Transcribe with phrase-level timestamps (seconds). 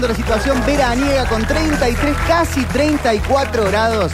[0.00, 4.12] la situación veraniega con 33, casi 34 grados.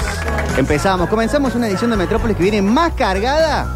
[0.56, 3.66] Empezamos, comenzamos una edición de Metrópolis que viene más cargada.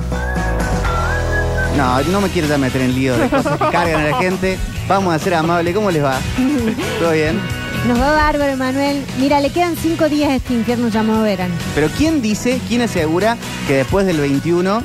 [1.76, 4.58] No, no me quiero ya meter en lío de cosas que cargan a la gente.
[4.86, 5.74] Vamos a ser amables.
[5.74, 6.18] ¿Cómo les va?
[7.00, 7.40] ¿Todo bien?
[7.88, 9.04] Nos va bárbaro, Manuel.
[9.18, 11.54] Mira, le quedan cinco días a este infierno llamado verano.
[11.74, 13.36] Pero ¿quién dice, quién asegura
[13.66, 14.84] que después del 21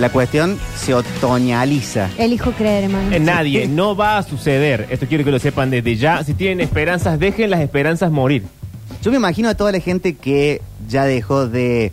[0.00, 2.08] la cuestión se otoñaliza?
[2.18, 2.90] Elijo creer.
[3.12, 4.86] Eh, nadie, no va a suceder.
[4.90, 6.24] Esto quiero que lo sepan desde ya.
[6.24, 8.44] Si tienen esperanzas, dejen las esperanzas morir.
[9.02, 11.92] Yo me imagino a toda la gente que ya dejó de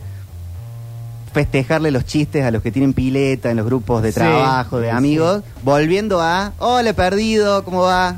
[1.32, 4.90] festejarle los chistes a los que tienen pileta en los grupos de Sí, trabajo, de
[4.90, 8.16] sí, amigos, volviendo a, hola, perdido, ¿cómo va?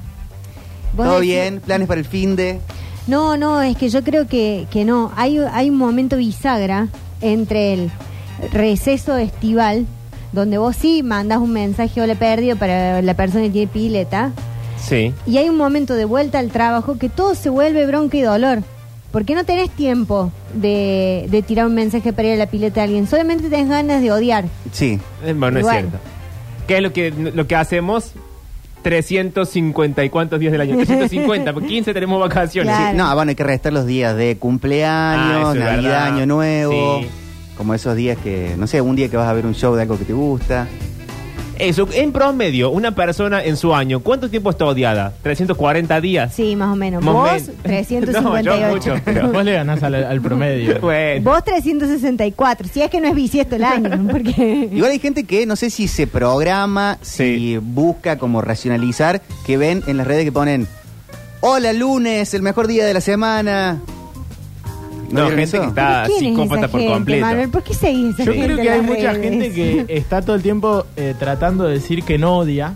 [0.97, 1.61] Vos ¿Todo decís- bien?
[1.61, 2.61] ¿Planes para el fin de?
[3.07, 5.13] No, no, es que yo creo que, que no.
[5.17, 6.87] Hay, hay un momento bisagra
[7.21, 7.91] entre el
[8.53, 9.87] receso estival,
[10.33, 14.33] donde vos sí mandás un mensaje o le perdido para la persona que tiene pileta,
[14.79, 15.13] Sí.
[15.27, 18.63] y hay un momento de vuelta al trabajo que todo se vuelve bronca y dolor.
[19.13, 22.85] Porque no tenés tiempo de, de tirar un mensaje para ir a la pileta a
[22.85, 23.09] alguien.
[23.09, 24.45] Solamente tenés ganas de odiar.
[24.71, 25.01] Sí.
[25.25, 25.79] Eh, Bueno, es Igual.
[25.81, 25.99] cierto.
[26.69, 28.13] ¿Qué es lo que, lo que hacemos?
[28.83, 30.77] 350 y cuántos días del año.
[30.77, 32.75] 350, porque 15 tenemos vacaciones.
[32.75, 32.91] Claro.
[32.93, 36.05] Sí, No, bueno, hay que restar los días de Ah, cumpleaños, eso es Navidad, verdad.
[36.15, 37.01] Año Nuevo.
[37.01, 37.09] Sí.
[37.61, 39.83] Como esos días que, no sé, un día que vas a ver un show de
[39.83, 40.67] algo que te gusta.
[41.59, 45.13] Eso, en promedio, una persona en su año, ¿cuánto tiempo está odiada?
[45.23, 46.35] ¿340 días?
[46.35, 47.05] Sí, más o menos.
[47.05, 47.43] Más Vos.
[47.59, 48.43] No, 358.
[48.63, 49.29] yo mucho, pero...
[49.31, 50.79] Vos le ganás al, al promedio.
[50.81, 51.31] Bueno.
[51.33, 54.71] Vos 364, si es que no es bisiesto el año, porque...
[54.73, 57.59] Igual hay gente que no sé si se programa, si Sí.
[57.61, 60.67] busca como racionalizar, que ven en las redes que ponen,
[61.41, 63.83] hola lunes, el mejor día de la semana.
[65.11, 65.61] No, gente eso?
[65.61, 67.27] que está ¿Quién es psicópata esa por gente, completo.
[67.27, 67.49] Manuel?
[67.51, 69.23] ¿Por qué seguís esa Yo gente creo en que hay las mucha redes?
[69.31, 72.73] gente que está todo el tiempo eh, tratando de decir que no odia.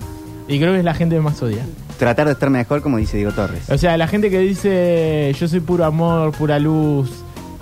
[0.48, 1.64] Y creo que es la gente que más odia.
[1.98, 3.70] Tratar de estar mejor, como dice Diego Torres.
[3.70, 7.10] O sea, la gente que dice yo soy puro amor, pura luz,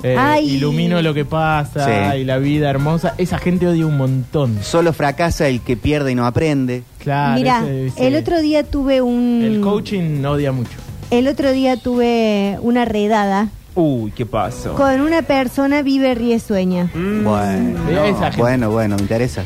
[0.02, 0.54] eh, Ay.
[0.56, 2.20] ilumino lo que pasa Sí.
[2.20, 4.58] y la vida hermosa, esa gente odia un montón.
[4.62, 6.82] Solo fracasa el que pierde y no aprende.
[6.98, 7.34] Claro.
[7.38, 9.42] Mira, ese- ese- el otro día tuve un...
[9.44, 10.70] El coaching odia mucho.
[11.10, 14.74] El otro día tuve una redada Uy, ¿qué pasó?
[14.74, 16.90] con una persona vive, ríe, sueña.
[16.94, 17.24] Mm.
[17.24, 18.36] Bueno, Esa gente.
[18.40, 19.44] bueno, bueno, me interesa.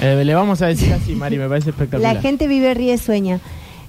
[0.00, 2.14] Eh, le vamos a decir así, Mari, me parece espectacular.
[2.14, 3.40] La gente vive, ríe, sueña.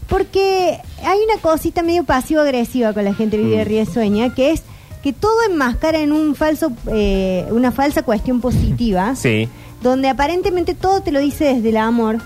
[0.08, 3.68] Porque hay una cosita medio pasivo-agresiva con la gente vive, Mm.
[3.68, 4.64] ríe, sueña, que es
[5.04, 9.16] que todo enmascara en un falso, eh, una falsa cuestión positiva.
[9.16, 9.48] Sí.
[9.82, 12.18] donde aparentemente todo te lo dice desde el amor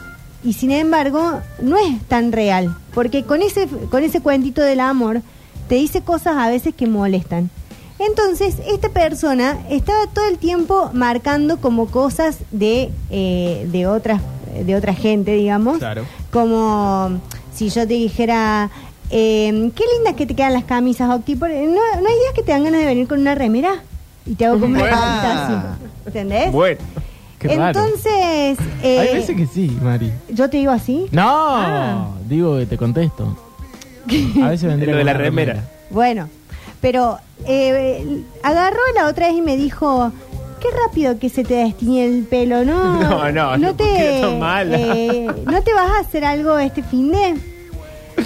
[0.44, 5.22] y sin embargo no es tan real, porque con ese con ese cuentito del amor
[5.74, 7.50] te dice cosas a veces que molestan.
[7.98, 14.22] Entonces, esta persona estaba todo el tiempo marcando como cosas de, eh, de otras
[14.68, 15.80] de otra gente, digamos.
[15.80, 16.04] Claro.
[16.32, 17.20] Como
[17.56, 18.70] si yo te dijera,
[19.10, 21.36] eh, qué lindas que te quedan las camisas, Octi.
[21.36, 23.82] por- No, no hay días que te dan ganas de venir con una remera
[24.28, 25.64] y te hago como una Bueno.
[26.06, 26.52] ¿Entendés?
[26.52, 26.82] Bueno.
[27.40, 27.52] Qué.
[27.52, 30.12] Entonces, eh, Hay veces que sí, Mari.
[30.30, 31.08] yo te digo así.
[31.12, 32.10] No, Ah.
[32.30, 33.36] digo que te contesto.
[34.44, 35.64] A veces vendría Lo de con la una remera.
[35.90, 36.30] Bueno,
[36.82, 40.12] pero eh, agarró la otra vez y me dijo,
[40.60, 43.00] qué rápido que se te destiñe el pelo, ¿no?
[43.02, 44.78] No, no, no, ¿por qué tan mala?
[44.78, 47.36] eh, ¿No te vas a hacer algo este fin de?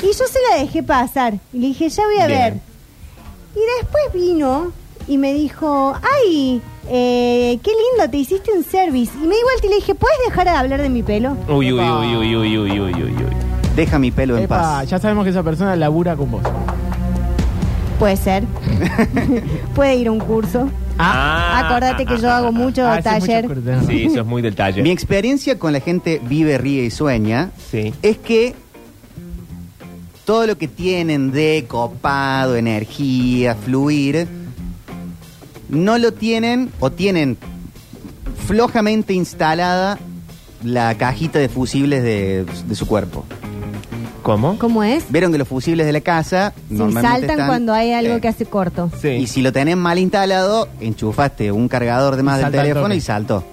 [0.02, 1.36] Y yo se la dejé pasar.
[1.54, 2.40] Y le dije, ya voy a Bien.
[2.40, 2.54] ver.
[3.56, 4.72] Y después vino
[5.08, 9.12] y me dijo, ay, eh, qué lindo, te hiciste un service.
[9.16, 11.36] Y me di vuelta y le dije, ¿puedes dejar de hablar de mi pelo?
[11.48, 13.47] Uy, uy, uy, uy, uy, uy, uy, uy, uy.
[13.78, 14.90] Deja mi pelo en Epa, paz.
[14.90, 16.42] ya sabemos que esa persona labura con vos.
[18.00, 18.44] Puede ser.
[19.76, 20.70] Puede ir a un curso.
[21.00, 23.48] Ah, Acordate que yo hago mucho Ah, ese es taller.
[23.48, 23.88] mucho.
[23.88, 24.84] Sí, eso es muy del taller.
[24.84, 27.94] Mi experiencia con la gente vive, ríe y sueña Sí.
[28.02, 28.56] es que
[30.26, 34.28] todo lo que tienen de copado, energía, fluir,
[35.70, 37.38] no lo tienen o tienen
[38.48, 39.98] flojamente instalada
[40.64, 43.24] la cajita de fusibles de, de su cuerpo.
[44.28, 44.60] ¿Cómo?
[44.60, 45.06] ¿Cómo es?
[45.10, 48.20] Vieron que los fusibles de la casa Sí, normalmente saltan están- cuando hay algo Eh,
[48.20, 48.92] que hace corto.
[49.02, 49.08] Sí.
[49.08, 52.88] Y si lo tenés mal instalado, enchufaste un cargador de más del salta al teléfono
[52.88, 52.98] toque.
[52.98, 53.44] y saltó.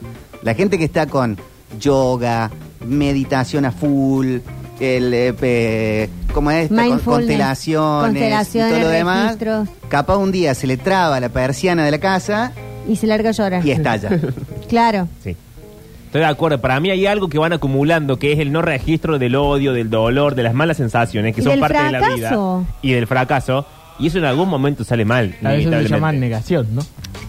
[0.42, 1.38] La gente que está con
[1.78, 2.50] yoga,
[2.84, 4.38] meditación a full,
[4.80, 6.64] el eh, pe- ¿cómo es?
[6.64, 6.74] esta?
[6.74, 9.22] Con- Mindfulness, constelaciones, constelaciones, y todo lo demás.
[9.26, 9.68] registros.
[9.88, 12.50] Capaz un día se le traba la persiana de la casa
[12.88, 13.64] Y se larga a llorar.
[13.64, 14.10] y estalla.
[14.68, 15.06] Claro.
[15.22, 15.36] Sí.
[16.14, 16.60] Estoy de acuerdo.
[16.60, 19.90] Para mí hay algo que van acumulando, que es el no registro del odio, del
[19.90, 22.58] dolor, de las malas sensaciones, que Y son del parte de la fracaso.
[22.60, 22.74] vida.
[22.82, 23.66] Y del fracaso.
[23.98, 25.24] Y eso en algún momento sale mal.
[25.24, 25.88] A veces se inevitablemente.
[25.90, 26.82] llama negación, ¿no?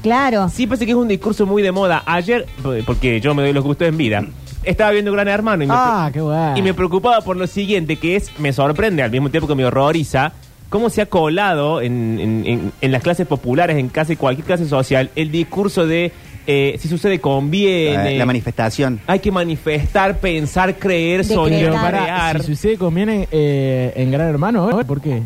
[0.03, 0.49] Claro.
[0.49, 2.03] Sí, parece que es un discurso muy de moda.
[2.05, 2.45] Ayer,
[2.85, 4.23] porque yo me doy los gustos en vida,
[4.63, 6.55] estaba viendo Gran Hermano y me, Ah, qué bueno.
[6.55, 9.65] y me preocupaba por lo siguiente, que es, me sorprende al mismo tiempo que me
[9.65, 10.33] horroriza,
[10.69, 14.67] cómo se ha colado en, en- en- en las clases populares, en casi cualquier clase
[14.67, 16.11] social, el discurso de
[16.47, 18.11] eh, si sucede conviene.
[18.13, 18.99] La, la manifestación.
[19.07, 22.41] hay que manifestar, pensar, creer, soñar, crear.
[22.41, 24.85] si sucede conviene eh, en Gran Hermano, ¿eh?
[24.85, 25.21] ¿por qué?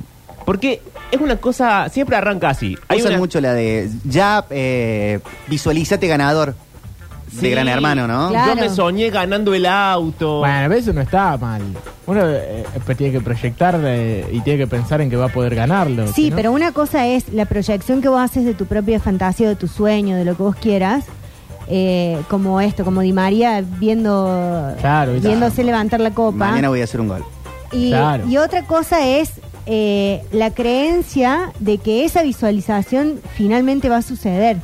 [0.45, 0.81] Porque
[1.12, 2.75] es una cosa, siempre arranca así.
[2.88, 6.56] Hay Usan una- mucho la de ya eh, visualízate ganador
[7.31, 7.50] de Sí.
[7.50, 8.30] Gran Hermano, ¿no?
[8.30, 8.56] Claro.
[8.56, 10.40] Yo me soñé ganando el auto.
[10.40, 11.62] Bueno, a veces no está mal.
[12.08, 15.30] Uno eh, pues tiene que proyectar eh, y tiene que pensar en que va a
[15.30, 16.08] poder ganarlo.
[16.14, 19.48] Sí, no- pero una cosa es la proyección que vos haces de tu propia fantasía,
[19.48, 21.06] de tu sueño, de lo que vos quieras,
[21.68, 24.74] eh, como esto, como Di María viendo,
[25.22, 26.38] viéndose levantar la copa.
[26.50, 27.24] Mañana voy a hacer un gol.
[27.72, 28.28] Y, Claro.
[28.28, 29.34] y otra cosa es
[29.68, 34.58] eh, la creencia de que esa visualización finalmente va a suceder,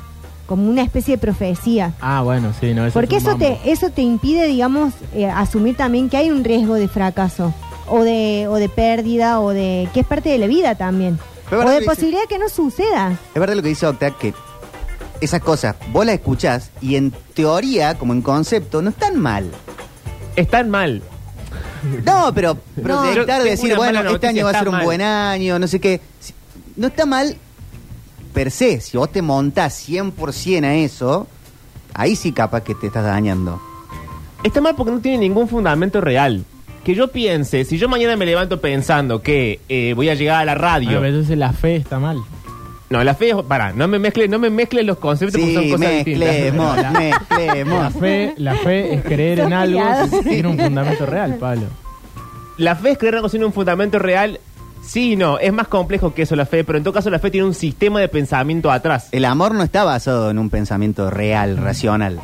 [0.45, 1.93] como una especie de profecía.
[2.01, 5.25] Ah, bueno, sí, no, eso Porque es un eso te, eso te impide, digamos, eh,
[5.27, 7.53] asumir también que hay un riesgo de fracaso,
[7.87, 11.19] o de, o de pérdida, o de que es parte de la vida también.
[11.49, 13.17] Pero o verdad de que dice- posibilidad de que no suceda.
[13.33, 14.33] Es verdad lo que dice Octa, que
[15.21, 19.49] esas cosas vos las escuchás y en teoría, como en concepto, no están mal.
[20.35, 21.01] Están mal.
[22.03, 24.75] No, pero yo proyectar, tengo decir, una bueno, mala este año va a ser un
[24.75, 24.83] mal.
[24.83, 26.01] buen año, no sé qué.
[26.19, 26.33] Si-
[26.75, 27.37] No está mal
[28.35, 28.79] per se.
[28.81, 31.25] Si vos te montás 100% a eso,
[31.95, 33.59] ahí sí capaz que te estás dañando.
[34.43, 36.43] Está mal porque no tiene ningún fundamento real.
[36.83, 40.45] Que yo piense, si yo mañana me levanto pensando que eh, voy a llegar a
[40.45, 40.99] la Ah, radio.
[40.99, 42.19] pero entonces la fe está mal.
[42.91, 43.35] no, la fe es.
[43.47, 46.27] Pará, no me mezcles no me mezcles los conceptos porque son Sí, cosas distintas.
[46.29, 47.93] mezclemos, La mezclemos.
[47.95, 50.07] fe, la fe es creer en algo peleado.
[50.21, 51.65] si tiene un fundamento real, Pablo.
[52.57, 54.39] La fe es creer algo sin un fundamento real.
[54.85, 57.31] Sí no, es más complejo que eso la fe, pero en todo caso la fe
[57.31, 59.09] tiene un sistema de pensamiento atrás.
[59.11, 62.19] El amor no está basado en un pensamiento real, racional.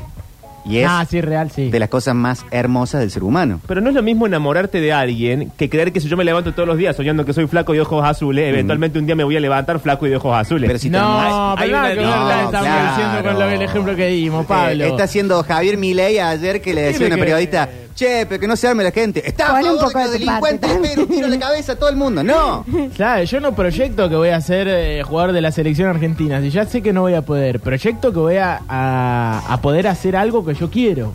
[0.64, 1.72] Y es Ah, sí, real, sí.
[1.72, 3.60] de las cosas más hermosas del ser humano.
[3.68, 6.54] Pero no es lo mismo enamorarte de alguien que creer que si yo me levanto
[6.54, 9.36] todos los días soñando que soy flaco y ojos azules, eventualmente un día me voy
[9.36, 10.68] a levantar flaco y de ojos azules.
[10.68, 12.90] Pero si te no, hay- pero nada una- que ver no, estamos claro.
[12.96, 14.84] diciendo con que el ejemplo que dimos, Pablo.
[14.84, 18.26] Eh, está haciendo Javier Milei ayer que le decía a Tiene una que- periodista, che,
[18.28, 19.28] pero que no se arme la gente.
[19.28, 20.94] Está a Pon un poco de tu parte delincuentes, también.
[20.96, 22.24] pero tiro la cabeza a todo el mundo.
[22.24, 22.66] No.
[22.96, 26.42] Claro, yo no proyecto que voy a ser eh, jugador de la selección argentina.
[26.42, 29.88] Si ya sé que no voy a poder, proyecto que voy a, a- a poder
[29.88, 31.14] hacer algo que yo quiero.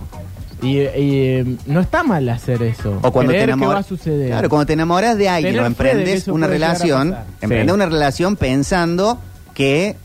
[0.63, 2.99] Y, y, eh, no está mal hacer eso.
[3.03, 3.75] O cuando Creer te enamoras.
[3.75, 4.29] va a suceder.
[4.29, 7.75] Claro, cuando te enamoras de alguien o emprendes una relación, emprendes Sí.
[7.75, 9.19] una relación pensando
[9.53, 9.97] que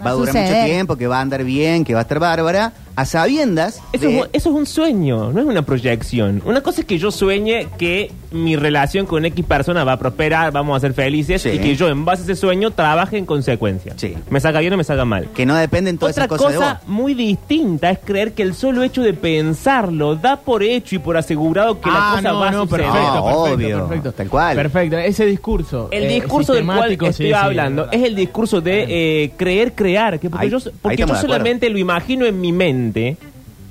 [0.00, 2.18] Va va a durar mucho tiempo, que va a andar bien, que va a estar
[2.20, 6.42] bárbara, a sabiendas Eso, de- es, eso es un sueño, no es una proyección.
[6.44, 10.52] Una cosa es que yo sueñe que mi relación con X persona va a prosperar,
[10.52, 11.50] vamos a ser felices Sí.
[11.50, 13.94] y que yo en base a ese sueño trabaje en consecuencia.
[13.96, 14.14] Sí.
[14.30, 15.28] Me saca bien o me saca mal.
[15.34, 16.88] que no dependen todas Otra esas cosas de cosa vos.
[16.88, 21.16] muy distinta es creer que el solo hecho de pensarlo da por hecho y por
[21.16, 22.86] asegurado que la Ah, cosa no, va a no, suceder.
[22.86, 24.12] perfecto, No, perfecto, obvio, perfecto.
[24.12, 24.56] tal cual.
[24.56, 25.88] Perfecto, ese discurso.
[25.90, 28.86] El eh, discurso del cual sistemático, estoy sí, sí, hablando es el discurso de
[29.24, 30.18] eh, creer, crear.
[30.18, 31.34] Que porque Ahí- yo, ahí porque yo estamos de acuerdo.
[31.34, 33.16] solamente lo imagino en mi mente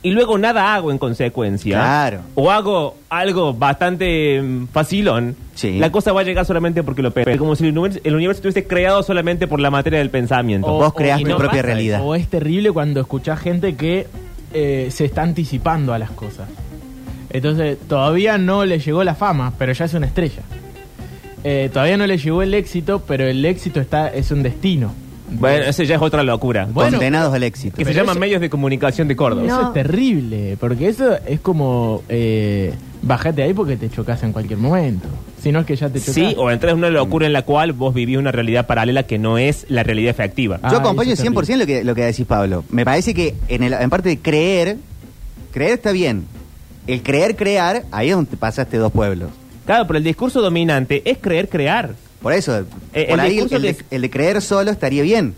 [0.07, 1.79] y luego nada hago en consecuencia.
[1.79, 2.21] Claro.
[2.33, 5.35] O hago algo bastante mm, facilón.
[5.53, 5.79] Sí.
[5.79, 7.37] La cosa va a llegar solamente porque lo pensé.
[7.37, 10.67] Como si el universo, el universo estuviese creado solamente por la materia del pensamiento.
[10.67, 12.01] Vos creás y tu no propia pasa realidad.
[12.05, 14.07] O es terrible cuando escuchás gente que
[14.53, 16.47] eh, se está anticipando a las cosas.
[17.29, 20.43] Entonces, todavía no le llegó la fama, pero ya es una estrella.
[21.43, 24.93] Eh, todavía no le llegó el éxito, pero el éxito está es un destino.
[25.29, 26.67] Bueno, eso ya es otra locura.
[26.71, 27.75] Bueno, Condenados al éxito.
[27.77, 29.43] que se llaman eso- medios de comunicación de Córdoba.
[29.47, 29.53] No.
[29.59, 34.57] Eso es terrible, porque eso es como eh, bajate ahí porque te chocas en cualquier
[34.59, 35.07] momento.
[35.41, 36.13] Si no es que ya te chocas.
[36.15, 39.17] Sí, o entras en una locura en la cual vos vivís una realidad paralela que
[39.19, 40.59] no es la realidad efectiva.
[40.63, 42.63] Ah, Yo acompaño eso es 100% lo que, lo que decís, Pablo.
[42.69, 44.77] Me parece que en, el, en parte de creer,
[45.51, 46.25] creer está bien.
[46.87, 49.29] El creer, crear, ahí es donde te pasaste dos pueblos.
[49.65, 51.89] Claro, pero el discurso dominante es creer, crear.
[52.21, 55.33] Por eso, Eh, por el ahí el, de, que- el de creer solo estaría bien.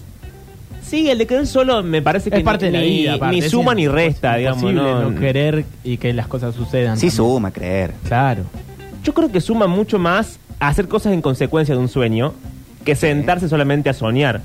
[0.81, 3.13] Sí, el de creer solo me parece que Es parte ni, de la vida.
[3.15, 4.74] aparte, ni suma ni resta, digamos.
[4.74, 6.95] no, No, querer y que las cosas sucedan.
[6.98, 7.12] Sí también.
[7.17, 7.91] suma, creer.
[8.07, 8.43] Claro.
[9.03, 12.33] Yo creo que suma mucho más hacer cosas en consecuencia de un sueño
[12.86, 14.41] que sentarse solamente a soñar.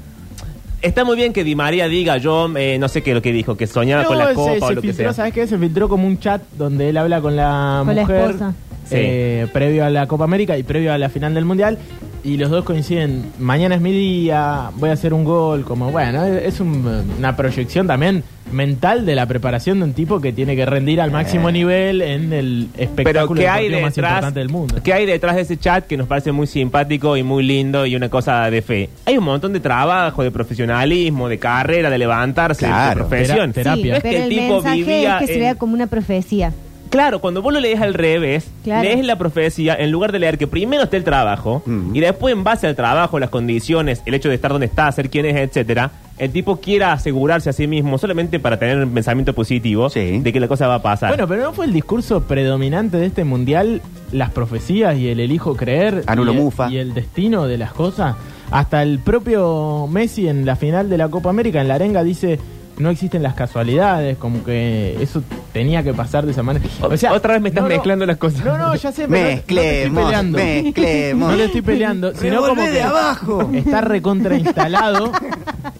[0.83, 3.33] Está muy bien que Di María diga, yo eh, no sé qué es lo que
[3.33, 5.15] dijo, que soñaba No, con la copa se o lo que sea.
[5.15, 5.47] ¿sabes qué?
[5.47, 8.55] Se filtró como un chat donde él habla con la Con la mujer esposa.
[8.91, 11.79] eh, previo a la Copa América y previo a la final del Mundial.
[12.25, 16.25] Y los dos coinciden, mañana es mi día, voy a hacer un gol, como bueno,
[16.25, 20.65] es un- una proyección también mental de la preparación de un tipo que tiene que
[20.65, 21.53] rendir al máximo Eh.
[21.53, 24.11] nivel en el Pero espectáculo ¿qué hay deportivo más detrás?
[24.13, 24.77] importante del mundo.
[24.83, 27.95] ¿Qué hay detrás de ese chat que nos parece muy simpático y muy lindo y
[27.95, 28.89] una cosa de fe?
[29.05, 33.01] Hay un montón de trabajo, de profesionalismo, de carrera, de levantarse, Claro.
[33.05, 33.53] de profesión.
[33.53, 33.91] Tera- terapia.
[33.93, 36.53] No es que el el tipo mensaje vivía es que se vea como una profecía.
[36.95, 38.85] Claro, cuando vos lo lees al revés, Claro.
[38.85, 41.61] lees la profecía en lugar de leer que primero está el trabajo
[41.93, 45.11] y después en base al trabajo, las condiciones, el hecho de estar donde está, ser
[45.11, 49.33] quien es, etcétera, el tipo quiera asegurarse a sí mismo solamente para tener un pensamiento
[49.35, 50.21] positivo Sí.
[50.21, 51.09] de que la cosa va a pasar.
[51.09, 53.83] Bueno, pero ¿no fue el discurso predominante de este mundial
[54.13, 56.71] las profecías y el elijo creer Anulo y, el, Mufa.
[56.71, 58.15] y el destino de las cosas?
[58.53, 62.39] Hasta el propio Messi en la final de la Copa América, en la arenga, dice
[62.79, 66.65] no existen las casualidades, como que eso tenía que pasar de esa manera.
[66.83, 68.45] O- otra vez me estás mezclando las cosas.
[68.45, 70.39] No, no, ya sé, pero no- no te estoy Mezclemos, peleando.
[70.39, 71.31] mezclemos.
[71.31, 73.51] No le estoy peleando, sino como que de abajo.
[73.55, 75.13] está recontra instalado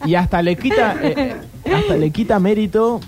[0.07, 1.35] y hasta le quita eh,
[1.75, 3.01] hasta le quita mérito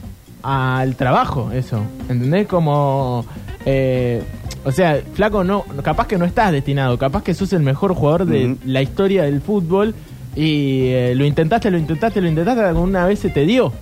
[0.42, 2.46] al trabajo eso, ¿entendés?
[2.46, 3.24] Como
[3.64, 4.22] eh,
[4.64, 8.26] o sea, flaco no capaz que no estás destinado, capaz que sos el mejor jugador
[8.26, 9.94] de la historia del fútbol
[10.36, 13.72] y eh, lo intentaste, lo intentaste, lo intentaste, alguna vez se te dio.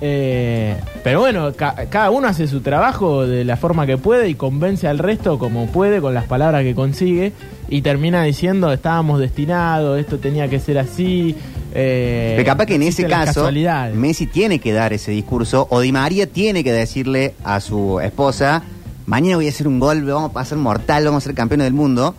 [0.00, 4.34] Eh, pero bueno, ca- cada uno hace su trabajo de la forma que puede y
[4.36, 7.32] convence al resto como puede con las palabras que consigue
[7.68, 11.34] y termina diciendo estábamos destinados, esto tenía que ser así.
[11.74, 13.50] Eh, Pero capaz que en ese caso.
[13.94, 18.62] Messi tiene que dar ese discurso o Di María tiene que decirle a su esposa,
[19.06, 21.74] mañana voy a hacer un gol, vamos a pasar mortal, vamos a ser campeones del
[21.74, 22.14] mundo.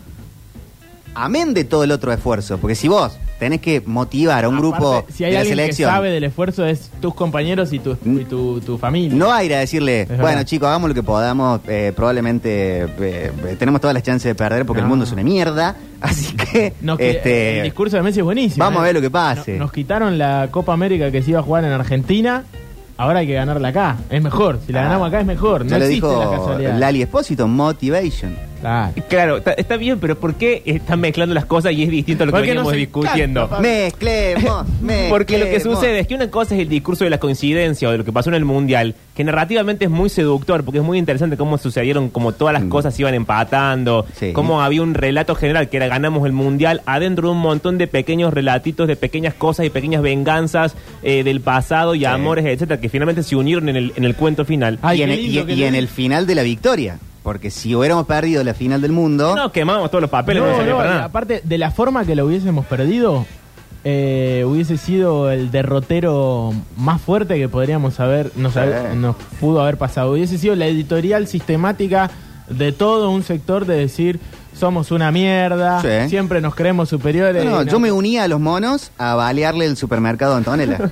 [1.15, 4.95] Amén de todo el otro esfuerzo, porque si vos tenés que motivar a un grupo
[4.97, 7.79] Aparte, si hay de la alguien selección, que sabe del esfuerzo es tus compañeros y
[7.79, 9.17] tu, y tu, tu familia.
[9.17, 12.87] no va a ir a decirle, bueno chicos, hagamos lo que podamos, eh, probablemente eh,
[12.99, 14.89] eh, tenemos todas las chances de perder porque el No.
[14.89, 18.63] mundo es una mierda, así que, Nos este, el discurso de Messi es buenísimo.
[18.65, 18.81] vamos ¿eh?
[18.81, 19.53] a ver lo que pase.
[19.53, 22.43] No- Nos quitaron la Copa América que se iba a jugar en Argentina.
[22.97, 23.95] Ahora hay que ganarla acá.
[24.09, 24.59] Es mejor.
[24.67, 25.63] Si la Ah, ganamos acá es mejor.
[25.63, 26.77] No ya lo existe la dijo casualidad.
[26.77, 28.35] Lali Espósito, motivation.
[28.61, 28.93] Claro.
[29.07, 32.25] Claro, está, está bien, pero ¿por qué están mezclando las cosas y es distinto a
[32.25, 33.41] lo que Porque veníamos discutiendo?
[33.45, 34.65] encanta, Mezclemos,
[35.09, 35.79] Porque lo que mezclemos.
[35.79, 38.11] sucede es que una cosa es el discurso de la coincidencia o de lo que
[38.11, 42.09] pasó en el Mundial, que narrativamente es muy seductor, porque es muy interesante cómo sucedieron,
[42.09, 42.69] como todas las Mm.
[42.69, 44.31] cosas se iban empatando, Sí.
[44.33, 47.87] cómo había un relato general que era ganamos el Mundial, adentro de un montón de
[47.87, 52.05] pequeños relatitos, de pequeñas cosas y pequeñas venganzas eh, del pasado y Sí.
[52.05, 54.79] amores, etcétera, que finalmente se unieron en el, en el cuento final.
[54.81, 56.43] Ay, y en, qué el, lindo y- que y le- en el final de la
[56.43, 56.99] victoria.
[57.23, 60.55] Porque si hubiéramos perdido la final del mundo, No, quemamos todos los papeles, no, No,
[60.55, 61.05] servía no, para y nada.
[61.05, 63.25] aparte de la forma que lo hubiésemos perdido,
[63.83, 68.59] eh, hubiese sido el derrotero más fuerte que podríamos haber, nos, Sí.
[68.59, 70.11] haber- nos pudo haber pasado.
[70.13, 72.09] Hubiese sido la editorial sistemática
[72.49, 74.19] de todo un sector de decir
[74.59, 76.09] somos una mierda, Sí.
[76.09, 77.43] siempre nos creemos superiores.
[77.45, 80.91] No, no, yo me unía a los monos a balearle el supermercado a Antonella.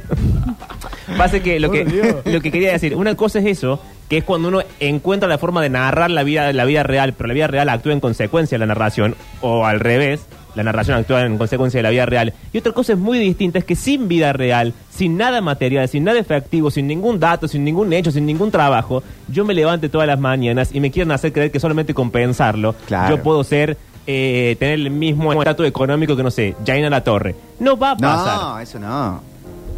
[1.17, 2.15] Pasa que lo, que Por Dios.
[2.25, 5.61] lo que quería decir, una cosa es eso, que es cuando uno encuentra la forma
[5.61, 8.59] de narrar la vida, la vida real, pero la vida real actúa en consecuencia de
[8.59, 10.21] la narración, o al revés,
[10.57, 12.33] la narración actúa en consecuencia de la vida real.
[12.51, 16.03] Y otra cosa es muy distinta, es que sin vida real, sin nada material, sin
[16.03, 20.07] nada efectivo, sin ningún dato, sin ningún hecho, sin ningún trabajo, yo me levante todas
[20.07, 23.15] las mañanas y me quieren hacer creer que solamente compensarlo, Claro.
[23.15, 23.77] yo puedo ser...
[24.09, 27.35] eh, tener el mismo estatus económico que, no sé, Jaina La Torre.
[27.59, 28.37] No va a pasar.
[28.41, 29.21] no, eso no.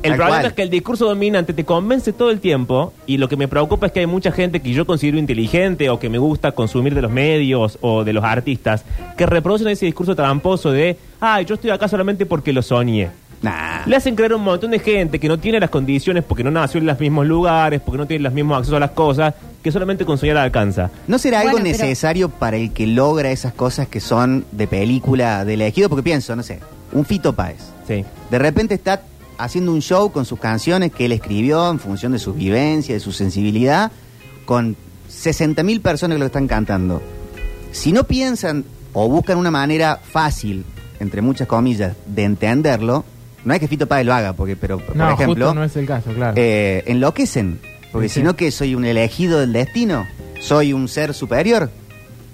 [0.01, 0.45] El Tal problema cual.
[0.45, 3.87] es que el discurso dominante te convence todo el tiempo y lo que me preocupa
[3.87, 7.01] es que hay mucha gente que yo considero inteligente o que me gusta consumir de
[7.01, 8.85] los medios o de los artistas
[9.17, 13.09] que reproducen ese discurso tramposo de, ay, yo estoy acá solamente porque lo soñé.
[13.41, 13.85] Nah.
[13.85, 16.51] Le hacen creer a un montón de gente que no tiene las condiciones porque no
[16.51, 19.71] nació en los mismos lugares, porque no tiene los mismos accesos a las cosas, que
[19.71, 20.91] solamente con soñar alcanza.
[21.07, 24.67] ¿No será algo Bueno, pero- necesario para el que logra esas cosas que son de
[24.67, 25.87] película, de elegido?
[25.89, 26.59] Porque pienso, no sé,
[26.91, 27.59] un Fito Páez.
[27.87, 28.03] Sí.
[28.29, 29.01] De repente está
[29.39, 32.99] haciendo un show con sus canciones que él escribió en función de su vivencia, de
[32.99, 33.91] su sensibilidad,
[34.45, 34.75] con
[35.09, 37.01] 60.000 personas que lo están cantando.
[37.71, 40.65] Si no piensan o buscan una manera fácil,
[40.99, 43.05] entre muchas comillas, de entenderlo,
[43.45, 45.75] no es que Fito Páez lo haga, porque, pero por No, ejemplo, justo no es
[45.75, 46.33] el caso, claro.
[46.35, 47.59] eh, enloquecen.
[47.91, 48.23] Porque Sí, si sí.
[48.23, 50.05] no, que soy un elegido del destino,
[50.41, 51.71] soy un ser superior.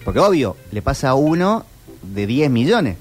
[0.03, 1.65] Porque obvio, le pasa a uno
[2.01, 2.97] de 10 millones.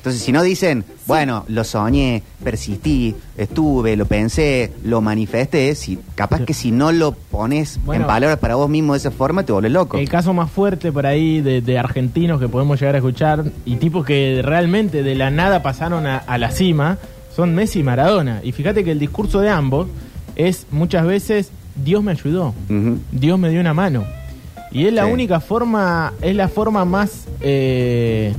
[0.00, 6.40] Entonces, si no dicen, bueno, lo soñé, persistí, estuve, lo pensé, lo manifesté, si, capaz
[6.46, 8.04] que si no lo pones Bueno.
[8.04, 9.98] en palabras para vos mismo de esa forma, te vuelves loco.
[9.98, 13.76] El caso más fuerte por ahí de, de argentinos que podemos llegar a escuchar y
[13.76, 16.96] tipos que realmente de la nada pasaron a, a la cima
[17.36, 18.40] son Messi y Maradona.
[18.42, 19.86] Y fíjate que el discurso de ambos
[20.34, 22.54] es muchas veces Dios me ayudó.
[23.12, 24.04] Dios me dio una mano.
[24.72, 25.12] Y es la Sí.
[25.12, 28.32] única forma, es la forma más, eh,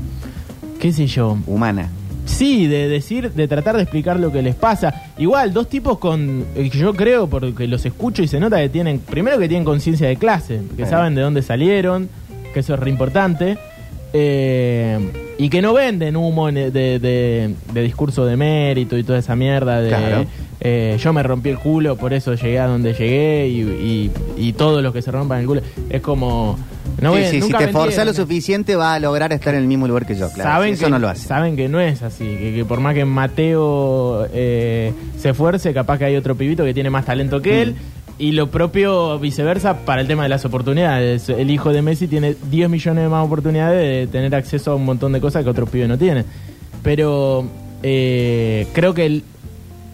[0.82, 1.90] qué sé yo, Humana.
[2.26, 4.94] Sí, de decir, de tratar de explicar lo que les pasa.
[5.18, 8.70] Igual, dos tipos con, eh, que yo creo, porque los escucho y se nota que
[8.70, 10.90] tienen, primero que tienen conciencia de clase, que Sí.
[10.90, 12.10] saben de dónde salieron,
[12.54, 13.58] que eso es re importante,
[14.14, 15.00] eh,
[15.38, 19.36] y que no venden humo en- de, de- de discurso de mérito y toda esa
[19.36, 20.26] mierda de Claro.
[20.60, 24.54] eh, yo me rompí el culo, por eso llegué a donde llegué y, y- y
[24.54, 25.62] todos los que se rompan el culo.
[25.90, 26.58] Es como...
[27.00, 29.68] No voy- Sí, si te me esforzas lo suficiente va a lograr estar en el
[29.68, 30.50] mismo lugar que yo, claro.
[30.50, 31.28] saben, eso que, no lo hace.
[31.28, 35.98] saben que no es así, que, que por más que Mateo eh, se esfuerce, capaz
[35.98, 37.62] que hay otro pibito que tiene más talento que Mm.
[37.62, 37.76] él.
[38.20, 41.28] Y lo propio viceversa para el tema de las oportunidades.
[41.30, 44.86] El hijo de Messi tiene 10 millones de más oportunidades de tener acceso a un
[44.86, 46.26] montón de cosas que otros pibes no tienen.
[46.84, 47.48] Pero
[47.82, 49.24] eh, creo que el-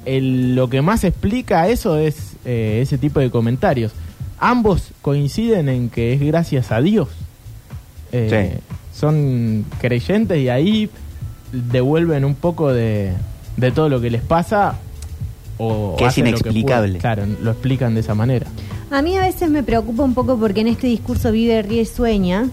[0.06, 3.94] el- lo que más explica eso es eh, ese tipo de comentarios.
[4.40, 7.10] Ambos coinciden en que es gracias a Dios.
[8.12, 8.62] Eh, Sí.
[8.94, 10.90] Son creyentes y ahí
[11.52, 13.14] devuelven un poco de,
[13.58, 14.76] de todo lo que les pasa.
[15.60, 16.98] O Que es lo inexplicable.
[17.00, 18.48] claro, lo explican de esa manera.
[18.92, 22.48] A mí a veces me preocupa un poco porque en este discurso vive, ríe, sueña.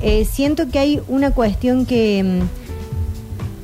[0.00, 2.42] Eh, siento que hay una cuestión que,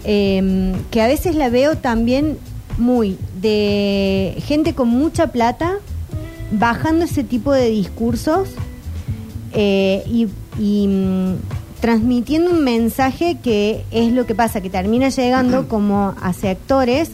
[0.05, 2.39] em, que a veces la veo también
[2.79, 5.75] muy de gente con mucha plata
[6.53, 8.51] bajando ese tipo de discursos
[9.53, 10.29] eh, y,
[10.59, 11.35] y, mm,
[11.81, 17.11] transmitiendo un mensaje que es lo que pasa, que termina llegando como a sectores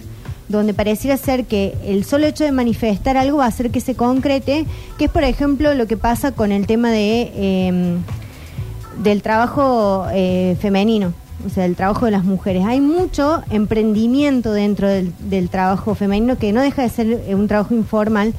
[0.49, 3.95] donde pareciera ser que el solo hecho de manifestar algo va a hacer que se
[3.95, 4.67] concrete,
[4.99, 7.97] que es por ejemplo lo que pasa con el tema de eh,
[9.03, 11.13] del trabajo eh, femenino,
[11.45, 12.65] o sea, del trabajo de las mujeres.
[12.65, 17.49] Hay mucho emprendimiento dentro del, del trabajo femenino que no deja de ser eh, un
[17.49, 18.33] trabajo informal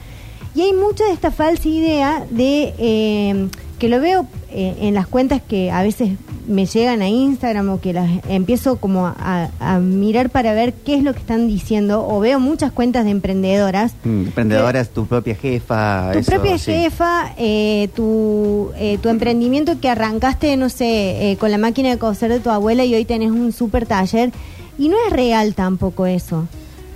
[0.57, 3.47] y hay mucha de esta falsa idea de eh,
[3.77, 6.09] que lo veo eh, en las cuentas que a veces
[6.47, 10.95] me llegan a Instagram o que las empiezo como a, a mirar para ver qué
[10.95, 15.05] es lo que están diciendo o veo muchas cuentas de emprendedoras Mm, Emprendedora es tu
[15.05, 16.09] propia jefa.
[16.13, 16.71] tu eso, propia sí.
[16.71, 21.97] jefa, eh, tu, eh, tu emprendimiento que arrancaste, no sé, eh, con la máquina de
[21.99, 24.31] coser de tu abuela y hoy tenés un super taller.
[24.79, 26.47] Y no es real tampoco eso.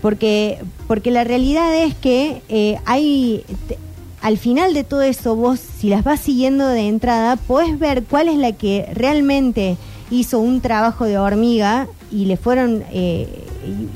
[0.02, 3.44] Porque, porque la realidad es que eh, hay.
[4.22, 8.28] al final de todo eso, vos, si las vas siguiendo de entrada, podés ver cuál
[8.30, 9.78] es la que realmente
[10.12, 13.28] hizo un trabajo de hormiga y le fueron eh,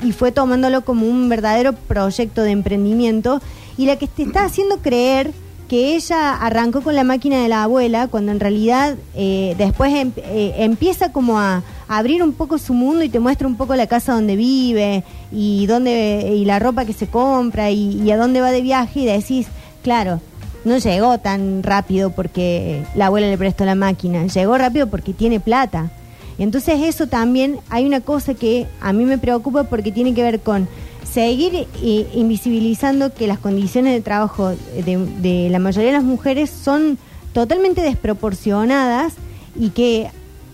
[0.02, 3.40] y, fue tomándolo como un verdadero proyecto de emprendimiento
[3.76, 5.32] y la que te está haciendo creer
[5.68, 10.12] que ella arrancó con la máquina de la abuela cuando en realidad eh, después em-
[10.16, 13.86] eh, empieza como a abrir un poco su mundo y te muestra un poco la
[13.86, 18.50] casa donde vive y dónde y la ropa que se compra y, a dónde va
[18.50, 19.46] de viaje y decís
[19.82, 20.20] claro
[20.64, 25.40] no llegó tan rápido porque la abuela le prestó la máquina llegó rápido porque tiene
[25.40, 25.90] plata.
[26.38, 30.40] Entonces eso también hay una cosa que a mí me preocupa porque tiene que ver
[30.40, 30.68] con
[31.10, 36.50] seguir eh, invisibilizando que las condiciones de trabajo de, de la mayoría de las mujeres
[36.50, 36.98] son
[37.32, 39.14] totalmente desproporcionadas
[39.58, 40.10] y que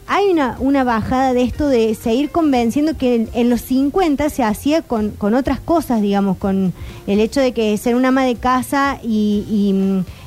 [0.06, 4.42] hay una, una bajada de esto de seguir convenciendo que en, en los 50 se
[4.42, 6.72] hacía con, con otras cosas, digamos, con
[7.06, 9.44] el hecho de que ser una ama de casa y,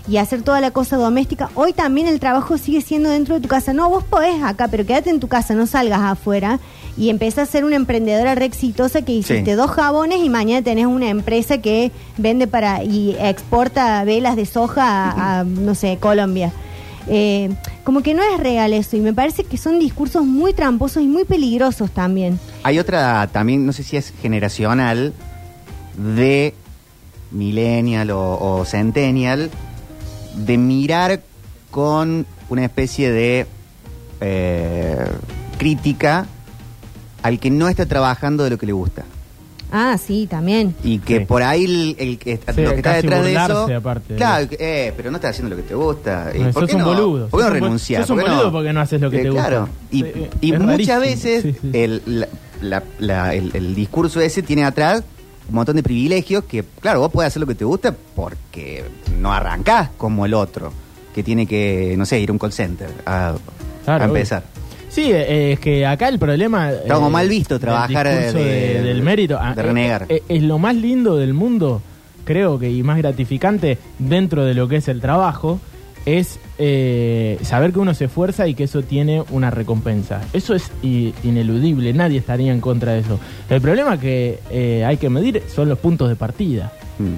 [0.07, 1.49] y, y hacer toda la cosa doméstica.
[1.55, 3.73] Hoy también el trabajo sigue siendo dentro de tu casa.
[3.73, 6.59] No, vos podés acá, pero quédate en tu casa, no salgas afuera.
[6.97, 9.57] Y empezás a ser una emprendedora re exitosa que hiciste Sí.
[9.57, 14.83] dos jabones y mañana tenés una empresa que vende para y exporta velas de soja
[15.11, 16.53] a, a, no sé, Colombia.
[17.07, 17.49] Eh,
[17.83, 21.07] como que no es real eso y me parece que son discursos muy tramposos y
[21.07, 22.39] muy peligrosos también.
[22.63, 25.13] Hay otra también, no sé si es generacional,
[25.97, 26.53] de
[27.31, 29.49] millennial o, centennial,
[30.35, 31.21] de mirar
[31.71, 33.47] con una especie de
[34.21, 35.05] eh,
[35.57, 36.25] crítica
[37.21, 39.03] al que no está trabajando de lo que le gusta.
[39.71, 40.75] Ah, sí, también.
[40.83, 41.25] Y que Sí.
[41.25, 43.75] por ahí el, el que está, Sí, lo que está casi detrás de eso.
[43.77, 46.31] aparte de claro, que, eh, pero no estás haciendo lo que te gusta.
[46.33, 46.87] ¿Y No, ¿Por sos qué un no?
[46.87, 47.27] boludo.
[47.29, 48.01] ¿Por qué no Sos un bol- renunciar?
[48.03, 49.47] sos un ¿Por qué boludo porque no haces lo que te gusta.
[49.47, 49.69] Claro.
[49.91, 50.99] Y, Sí, y es muchas rarísimo.
[50.99, 51.69] veces Sí, sí.
[51.73, 52.27] El, la-
[52.61, 55.03] la- la- el, el discurso ese tiene atrás
[55.49, 58.83] un montón de privilegios que, claro, vos podés hacer lo que te gusta porque
[59.19, 60.71] no arrancás como el otro,
[61.13, 63.35] que tiene que, no sé, ir a un call center a,
[63.83, 64.15] Claro, obvio.
[64.15, 64.43] empezar.
[64.95, 66.71] Sí, eh, es que acá el problema...
[66.71, 69.37] Está como mal visto trabajar discurso de- de- de- del mérito.
[69.39, 70.03] Ah, de renegar.
[70.07, 71.81] eh, eh, es lo más lindo del mundo,
[72.23, 75.59] creo que, y más gratificante dentro de lo que es el trabajo,
[76.05, 80.21] es eh, saber que uno se esfuerza y que eso tiene una recompensa.
[80.31, 83.19] Eso es i- ineludible, nadie estaría en contra de eso.
[83.49, 86.71] El problema que eh, hay que medir son los puntos de partida.
[86.99, 87.15] Mm.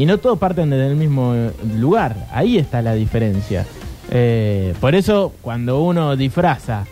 [0.00, 2.28] Y no todos parten desde el mismo eh, lugar.
[2.30, 3.66] Ahí está la diferencia.
[4.12, 6.84] Eh, por eso, cuando uno disfraza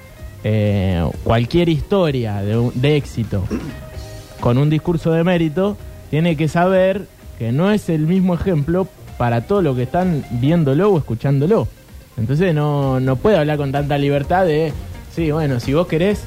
[0.44, 3.42] eh, cualquier historia de, un- de éxito
[4.40, 5.76] con un discurso de mérito,
[6.10, 7.06] tiene que saber
[7.38, 11.66] que no es el mismo ejemplo para todos los que están viéndolo o escuchándolo.
[12.18, 14.72] Entonces no, no puede hablar con tanta libertad de,
[15.14, 16.20] sí, bueno, si vos querés,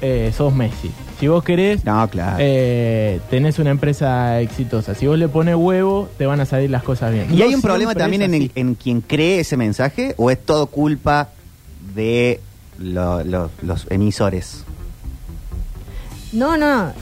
[0.00, 0.90] eh, sos Messi.
[1.18, 2.36] Si vos querés, No, claro.
[2.38, 4.94] eh, tenés una empresa exitosa.
[4.94, 7.26] Si vos le pones huevo, te van a salir las cosas bien.
[7.32, 10.38] ¿Y No hay un problema también en, el- en quien cree ese mensaje o es
[10.38, 11.30] todo culpa
[11.94, 12.40] de
[12.78, 14.64] lo- lo- los emisores?
[16.32, 16.92] No, no.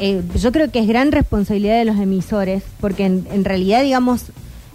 [0.00, 4.26] Eh, yo creo que es gran responsabilidad de los emisores, porque en, en realidad, digamos,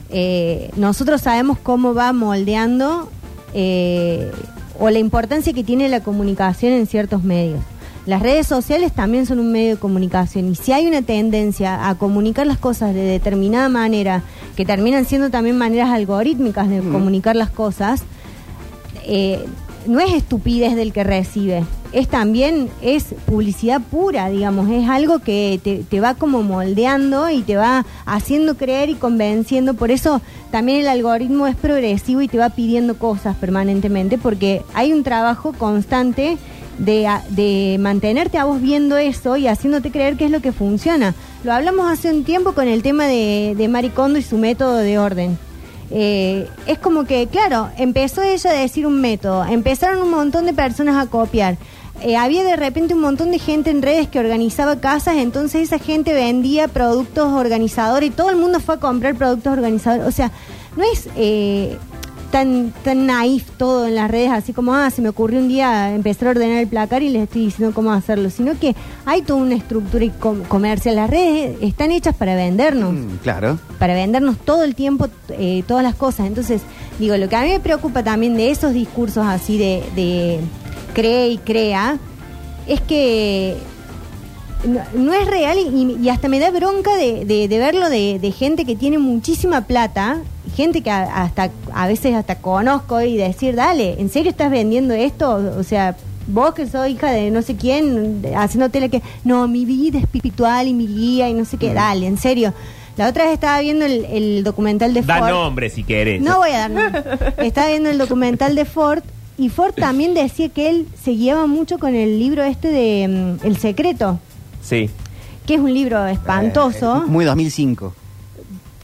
[0.10, 3.10] eh, nosotros sabemos cómo va moldeando
[3.54, 4.32] eh,
[4.80, 7.60] o la importancia que tiene la comunicación en ciertos medios.
[8.06, 11.96] Las redes sociales también son un medio de comunicación y si hay una tendencia a
[11.96, 14.24] comunicar las cosas de determinada manera,
[14.58, 18.02] que terminan siendo también maneras algorítmicas de comunicar las cosas,
[19.06, 19.46] eh,
[19.88, 25.60] no es estupidez del que recibe, es también, es publicidad pura, digamos, es algo que
[25.64, 30.82] te, te va como moldeando y te va haciendo creer y convenciendo, por eso también
[30.82, 36.38] el algoritmo es progresivo y te va pidiendo cosas permanentemente, porque hay un trabajo constante
[36.80, 41.14] de, de mantenerte a vos viendo eso y haciéndote creer que es lo que funciona.
[41.44, 44.98] Lo hablamos hace un tiempo con el tema de, de Maricondo y su método de
[44.98, 45.38] orden.
[45.92, 50.54] Eh, es como que, claro, empezó ella a decir un método, empezaron un montón de
[50.54, 51.58] personas a copiar.
[52.02, 55.80] Eh, había de repente un montón de gente en redes que organizaba casas, entonces esa
[55.80, 60.08] gente vendía productos organizadores y todo el mundo fue a comprar productos organizadores.
[60.08, 60.32] O sea,
[60.76, 61.78] no es eh,
[62.34, 65.94] tan, tan naif todo en las redes, así como, ah, se me ocurrió un día
[65.94, 69.40] empezar a ordenar el placar y les estoy diciendo cómo hacerlo, sino que hay toda
[69.44, 70.96] una estructura y com- comercial.
[70.96, 73.60] Las redes están hechas para vendernos Mm, claro.
[73.78, 76.26] para vendernos todo el tiempo eh, todas las cosas.
[76.28, 76.62] Entonces,
[77.00, 80.40] digo, lo que a mí me preocupa también de esos discursos así de, de
[80.96, 81.98] cree y crea,
[82.68, 83.56] es que
[84.66, 88.18] no, no es real y, y hasta me da bronca de, de- de verlo de,
[88.20, 90.18] de gente que tiene muchísima plata,
[90.56, 94.94] gente que a- hasta a veces hasta conozco y decir, dale, ¿en serio estás vendiendo
[94.94, 95.42] esto?
[95.58, 95.96] O sea,
[96.28, 100.04] vos que sos hija de no sé quién, haciéndote la que, no, mi vida es
[100.06, 102.54] espiritual y mi guía y no sé qué, dale, en serio.
[102.96, 105.30] La otra vez estaba viendo el, el documental de Da Ford.
[105.32, 106.22] nombre si querés.
[106.22, 107.04] No voy a dar nombre.
[107.48, 109.02] Estaba viendo el documental de Ford
[109.36, 113.08] y Ford también decía que él se guiaba mucho con el libro este de
[113.42, 114.20] mm, El Secreto,
[114.62, 114.92] Sí.
[115.48, 117.96] que es un libro espantoso, Eh, muy 2005.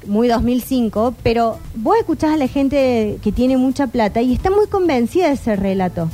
[0.07, 4.67] Muy 2005, pero vos escuchás a la gente que tiene mucha plata y está muy
[4.67, 6.09] convencida de ese relato.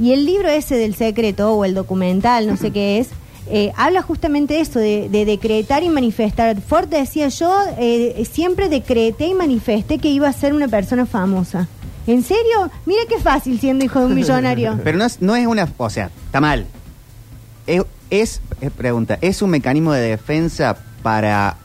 [0.00, 3.08] Y el libro ese del secreto o el documental, no sé qué es,
[3.48, 6.60] eh, habla justamente de eso, de, de decretar y manifestar.
[6.60, 11.68] Ford decía, yo eh, siempre decreté y manifesté que iba a ser una persona famosa.
[12.06, 12.70] ¿En serio?
[12.86, 14.78] Mira qué fácil siendo hijo de un millonario.
[14.84, 15.68] Pero no es, no es una...
[15.76, 16.66] O sea, está mal.
[17.66, 18.40] Es, es-
[18.76, 21.56] pregunta, ¿es un mecanismo de defensa para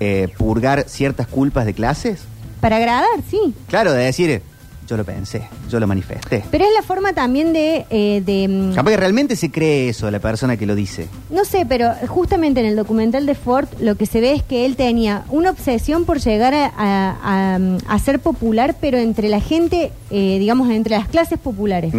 [0.00, 2.20] eh, purgar ciertas culpas de clases?
[2.60, 3.54] Para agradar, sí.
[3.68, 4.42] Claro, de decir,
[4.90, 6.42] yo lo pensé, yo lo manifesté.
[6.50, 7.86] Pero es la forma también de...
[7.90, 11.06] eh, de mm, Capaz que realmente se cree eso la persona que lo dice.
[11.30, 14.66] No sé, pero justamente en el documental de Ford lo que se ve es que
[14.66, 19.40] él tenía una obsesión por llegar a, a- a- a ser popular, pero entre la
[19.40, 21.94] gente, eh, digamos, entre las clases populares.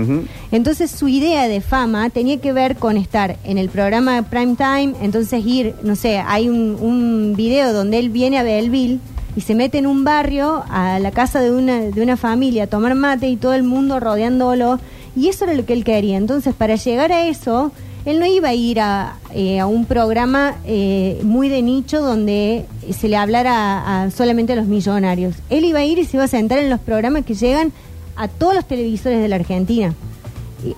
[0.51, 4.93] Entonces su idea de fama tenía que ver con estar en el programa Prime Time,
[5.01, 8.99] entonces ir, no sé, hay un, un video donde él viene a Belleville
[9.35, 12.67] y se mete en un barrio a la casa de una, de una familia a
[12.67, 14.79] tomar mate y todo el mundo rodeándolo.
[15.15, 16.17] Y eso era lo que él quería.
[16.17, 17.71] Entonces, para llegar a eso,
[18.05, 22.65] él no iba a ir a, eh, a un programa eh, muy de nicho donde
[22.91, 25.35] se le hablara a, solamente a los millonarios.
[25.49, 27.71] Él iba a ir y se iba a sentar en los programas que llegan
[28.15, 29.93] a todos los televisores de la Argentina.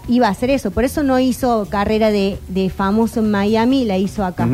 [0.08, 0.72] Iba a hacer eso.
[0.72, 4.48] Por eso no hizo carrera de, de famoso en Miami, la hizo acá.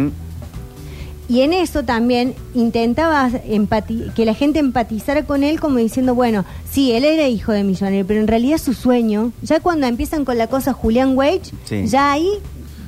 [1.30, 6.44] Y en eso también intentaba empati- que la gente empatizara con él como diciendo, bueno,
[6.70, 10.40] sí, él era hijo de millonario, pero en realidad su sueño, ya cuando empiezan con
[10.40, 11.86] la cosa Julián Wage, Sí.
[11.88, 12.30] ya ahí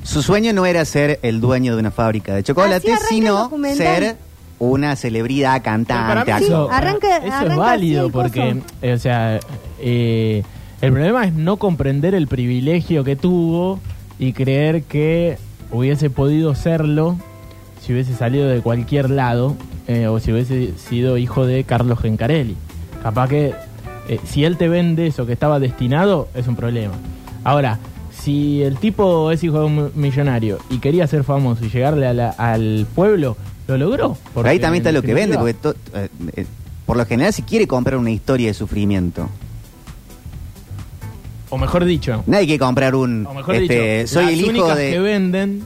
[0.03, 4.17] Su sueño no era ser el dueño de una fábrica de chocolate, sino ser
[4.57, 6.33] una celebridad cantante.
[6.39, 9.39] Sí, eso, arranca- eso arranca es válido porque, eh, o sea,
[9.79, 10.41] eh,
[10.81, 13.79] el problema es no comprender el privilegio que tuvo
[14.17, 15.37] y creer que
[15.71, 17.17] hubiese podido serlo
[17.81, 19.55] si hubiese salido de cualquier lado
[19.87, 22.55] eh, o si hubiese sido hijo de Carlos Gencarelli.
[23.03, 23.53] Capaz que
[24.07, 26.93] eh, si él te vende eso que estaba destinado, es un problema.
[27.43, 27.79] Ahora,
[28.11, 32.13] si el tipo es hijo de un millonario y quería ser famoso y llegarle a
[32.13, 33.35] la- al pueblo,
[33.67, 34.15] lo logró.
[34.33, 36.45] Por ahí también está lo que vende, porque to- eh, eh,
[36.85, 39.27] por lo general se quiere comprar una historia de sufrimiento.
[41.49, 43.25] O mejor dicho, Nadie quiere comprar un...
[43.25, 44.91] o mejor este, dicho, soy las el hijo únicas de...
[44.91, 45.63] que venden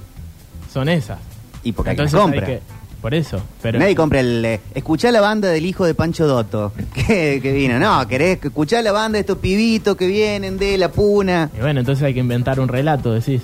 [0.73, 1.19] son esas.
[1.65, 2.47] Y porque hay que Entonces compra.
[2.47, 2.61] hay que-
[3.01, 4.43] por eso, pero Nadie compra el...
[4.43, 7.77] Eh, escuchá la banda del hijo de Pancho Dotto, que, que vino.
[7.77, 11.51] No, querés escuchar la banda de estos pibitos que vienen de la puna.
[11.55, 13.41] Y bueno, entonces hay que inventar un relato, decís.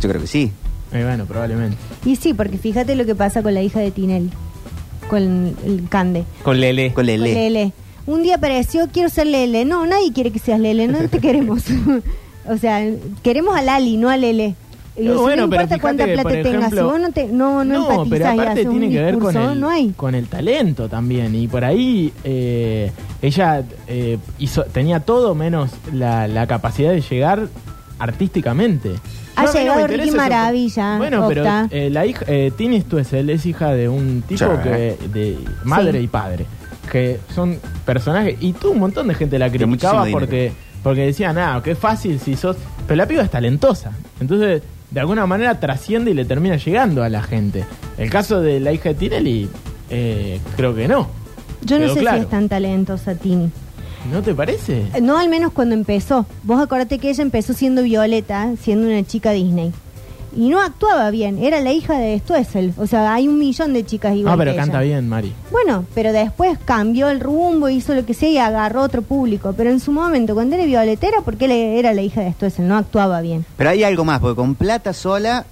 [0.00, 0.52] Yo creo que sí.
[0.92, 1.76] Eh, bueno, probablemente.
[2.06, 4.30] Y sí, porque fíjate lo que pasa con la hija de Tinelli,
[5.10, 6.24] con el Cande.
[6.42, 6.86] Con Lele.
[6.86, 7.34] Con Con Lele.
[7.34, 7.72] Lele.
[8.06, 9.66] Un día apareció, quiero ser Lele.
[9.66, 11.64] No, nadie quiere que seas Lele, no te queremos.
[12.46, 12.82] o sea,
[13.22, 14.54] queremos a Lali, no a Lele.
[14.98, 17.26] Y No, bueno, no pero importa cuánta plata por tengas, ejemplo- si vos no, te,
[17.28, 19.88] no, no, empatizás pero aparte tiene un que ver con el, no hay.
[19.90, 21.34] con el talento también.
[21.34, 22.90] Y por ahí eh,
[23.22, 27.48] ella eh, hizo, tenía todo menos la, la capacidad de llegar
[27.98, 28.92] artísticamente.
[29.36, 30.10] Ha mí llegado me Ricky.
[30.10, 31.68] Maravilla, Bueno, pero Octa.
[31.70, 34.62] eh, la hija, eh, Tini Stuessel es hija de un tipo Sí.
[34.64, 36.04] que de madre Sí.
[36.04, 36.46] y padre.
[36.90, 38.36] Que son personajes.
[38.40, 42.34] Y tú un montón de gente la criticaba porque, porque decía, nada, qué fácil si
[42.34, 42.56] sos.
[42.86, 43.92] Pero la piba es talentosa.
[44.20, 47.64] Entonces, de alguna manera trasciende y le termina llegando a la gente.
[47.98, 49.48] El caso de la hija de Tinelli,
[49.90, 51.08] eh, creo que no.
[51.62, 52.18] Yo no sé claro.
[52.18, 53.50] si es tan talentosa Tini.
[54.12, 54.84] ¿No te parece?
[54.94, 56.24] Eh, No, al menos cuando empezó.
[56.44, 59.72] Vos acordate que ella empezó siendo Violeta, siendo una chica Disney.
[60.36, 62.74] Y no actuaba bien, era la hija de Stoessel.
[62.76, 64.96] O sea, hay un millón de chicas igual Ah, pero que canta ella.
[64.96, 65.32] bien, Mari.
[65.50, 69.54] Bueno, pero después cambió el rumbo, hizo lo que sea y agarró otro público.
[69.56, 72.68] Pero en su momento, cuando era Violeta, era porque él era la hija de Stoessel,
[72.68, 73.44] no actuaba bien.
[73.56, 75.46] Pero hay algo más, porque con plata sola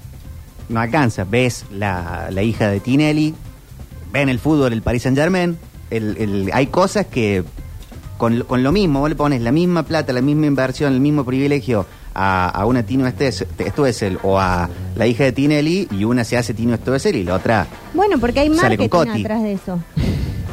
[0.69, 1.25] no alcanza.
[1.25, 3.35] Ves la, la hija de Tinelli,
[4.13, 5.57] ven el fútbol, el Paris Saint Germain.
[5.91, 7.45] El, el- hay cosas que
[8.17, 11.01] con, lo- con lo mismo, vos le pones la misma plata, la misma inversión, el
[11.01, 16.05] mismo privilegio a, a una Tino Stes- Stoessel o a la hija de Tinelli y
[16.05, 19.21] una se hace Tino Stoessel y la otra Bueno, porque hay Sale con marketing Coti.
[19.25, 19.79] atrás de eso.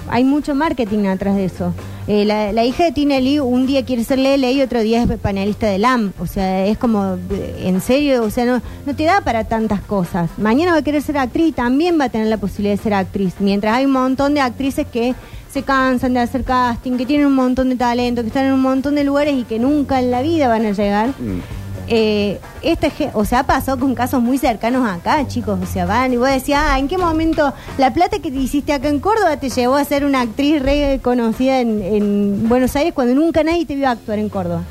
[0.10, 1.74] Hay mucho marketing atrás de eso.
[2.08, 5.18] Eh, la, la hija de Tinelli un día quiere ser Lele y otro día es
[5.20, 6.12] panelista de LAM.
[6.20, 9.80] O sea, es como, eh, en serio, o sea, no, no te da para tantas
[9.82, 10.30] cosas.
[10.38, 12.94] Mañana va a querer ser actriz y también va a tener la posibilidad de ser
[12.94, 13.36] actriz.
[13.40, 15.16] Mientras hay un montón de actrices que
[15.54, 18.62] se cansan de hacer casting, que tienen un montón de talento, que están en un
[18.62, 21.10] montón de lugares y que nunca en la vida van a llegar.
[21.10, 21.42] mm,
[21.90, 25.60] Eh, este, ge- o sea, pasado con casos muy cercanos acá, chicos.
[25.62, 28.72] O sea, van y vos decías, ah, ¿en qué momento la plata que te hiciste
[28.72, 32.94] acá en Córdoba te llevó a ser una actriz re conocida en, en Buenos Aires
[32.94, 34.62] cuando nunca nadie te vio actuar en Córdoba?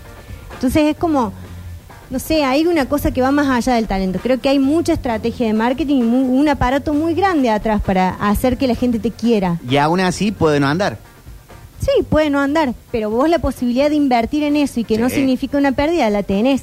[0.54, 1.34] Entonces es como,
[2.12, 4.18] no sé, hay una cosa que va más allá del talento.
[4.22, 8.10] Creo que hay mucha estrategia de marketing y mu- un aparato muy grande atrás para
[8.10, 9.58] hacer que la gente te quiera.
[9.68, 10.98] y aún así puede no andar.
[11.80, 15.08] Sí, puede no andar, pero vos la posibilidad de invertir en eso y que no
[15.08, 16.62] significa una pérdida la tenés.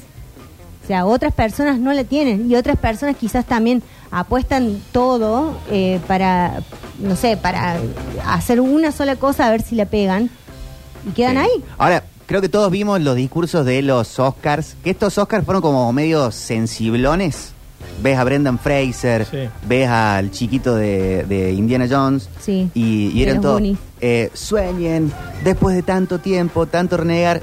[0.82, 6.00] O sea, otras personas no la tienen y otras personas quizás también apuestan todo eh,
[6.06, 6.62] para,
[7.00, 7.76] no sé, para
[8.26, 10.30] hacer una sola cosa a ver si la pegan
[11.06, 11.38] y quedan Sí.
[11.42, 11.64] ahí.
[11.76, 15.92] Ahora, creo que todos vimos los discursos de los Oscars, que estos Oscars fueron como
[15.92, 17.50] medio sensiblones.
[18.04, 19.48] Ves a Brendan Fraser, Sí.
[19.66, 23.60] ves al chiquito de, de Indiana Jones, Sí, y, eran todos,
[24.00, 25.12] eh, sueñen,
[25.42, 27.42] después de tanto tiempo, tanto renegar.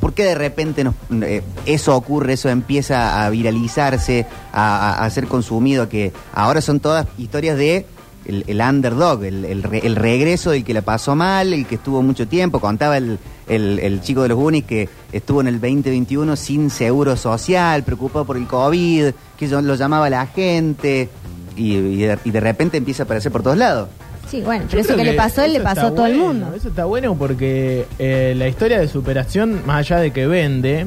[0.00, 5.10] ¿Por qué de repente nos- eh, eso ocurre, eso empieza a viralizarse, a, a- a
[5.10, 5.90] ser consumido?
[5.90, 7.84] Que ahora son todas historias de
[8.30, 11.74] el, el underdog, el, el re- el regreso del que la pasó mal, el que
[11.74, 12.58] estuvo mucho tiempo.
[12.60, 17.16] Contaba el, el- el chico de los Goonies que estuvo en el 2021 sin seguro
[17.16, 21.08] social, preocupado por el COVID, que yo- lo llamaba la gente.
[21.56, 23.88] Y, y de, y de repente empieza a aparecer por todos lados.
[24.30, 26.52] Sí, bueno, pero eso que le pasó a él le pasó a todo el mundo.
[26.56, 30.86] Eso está bueno porque eh, la historia de superación, más allá de que vende,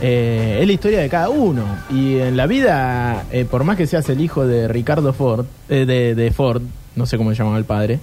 [0.00, 1.64] eh, es la historia de cada uno.
[1.90, 5.84] Y en la vida, eh, por más que seas el hijo de Ricardo Ford, eh,
[5.84, 6.62] de, de Ford,
[6.98, 7.98] no sé cómo se llamaba el padre,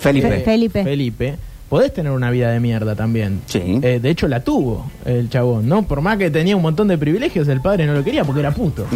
[0.00, 0.28] Felipe.
[0.28, 0.82] Fe- Felipe.
[0.84, 1.36] Felipe,
[1.68, 3.42] podés tener una vida de mierda también.
[3.46, 3.78] Sí.
[3.82, 5.82] Eh, de hecho, la tuvo el chabón, ¿no?
[5.86, 8.50] Por más que tenía un montón de privilegios, el padre no lo quería porque era
[8.52, 8.86] puto.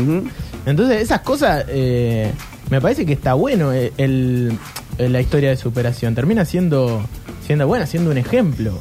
[0.67, 2.31] Entonces, esas cosas, eh,
[2.71, 4.53] me parece que está bueno eh, el,
[4.99, 6.15] eh, la historia de superación.
[6.15, 7.05] Termina siendo,
[7.47, 8.73] siendo buena, siendo un ejemplo.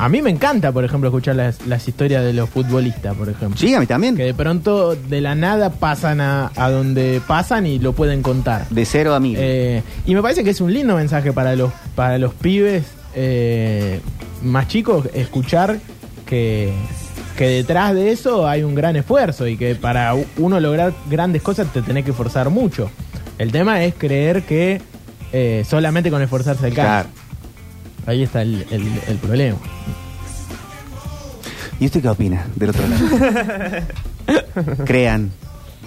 [0.00, 3.58] A mí me encanta, por ejemplo, escuchar las, las historias de los futbolistas, por ejemplo.
[3.58, 4.16] Sí, a mí también.
[4.16, 8.66] Que de pronto, de la nada, pasan a, a donde pasan y lo pueden contar.
[8.70, 9.36] De cero a mil.
[9.38, 12.84] Eh, y me parece que es un lindo mensaje para los, para los pibes
[13.14, 14.00] eh,
[14.42, 15.78] más chicos, escuchar
[16.24, 16.72] que,
[17.36, 21.70] que detrás de eso hay un gran esfuerzo y que para uno lograr grandes cosas
[21.74, 22.90] te tenés que esforzar mucho.
[23.36, 24.80] El tema es creer que
[25.32, 27.02] eh, solamente con esforzarse alcanza.
[27.02, 27.19] Claro.
[28.10, 29.56] Ahí está el, el- el problema.
[31.78, 33.84] ¿Y usted qué opina del otro lado?
[34.84, 35.30] Crean,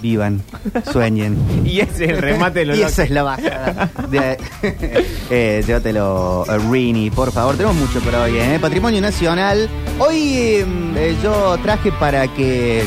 [0.00, 0.42] vivan,
[0.90, 1.36] sueñen.
[1.66, 3.90] Y ese es el remate de los Y esa es la bajada.
[4.10, 4.38] De,
[5.30, 7.56] eh, llévatelo, eh, Rini, por favor.
[7.56, 8.58] Tenemos mucho por hoy, ¿eh?
[8.60, 9.68] Patrimonio Nacional.
[9.98, 12.84] Hoy eh, eh, yo traje para que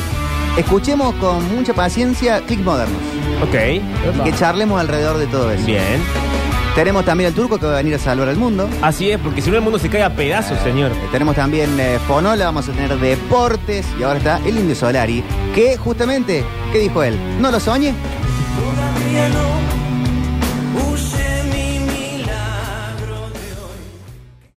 [0.58, 3.00] escuchemos con mucha paciencia clics modernos
[3.42, 5.64] Ok, y que charlemos alrededor de todo eso.
[5.64, 6.02] bien.
[6.74, 8.68] Tenemos también el turco que va a venir a salvar al mundo.
[8.82, 10.92] Así es, porque si no el mundo se cae a pedazos, señor.
[10.92, 15.24] Eh, Tenemos también eh, Fonola, vamos a tener deportes y ahora está el Indio Solari,
[15.54, 17.18] que justamente, ¿qué dijo él?
[17.40, 17.94] ¿No lo soñé?
[18.56, 19.87] Todavía no